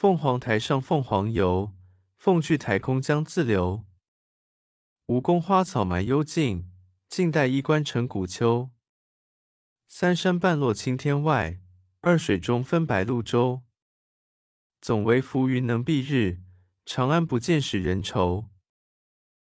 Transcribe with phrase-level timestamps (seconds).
[0.00, 1.74] 凤凰台上凤凰游
[2.16, 3.84] 凤去台空江自流。
[5.08, 6.70] 吴宫花草埋幽径
[7.06, 8.70] 晋代衣冠成古丘。
[9.86, 11.60] 三山半落青天外
[12.00, 13.60] 二水中分白鹭洲。
[14.80, 16.40] 总为浮云能蔽日
[16.86, 18.46] 长安不见使人愁。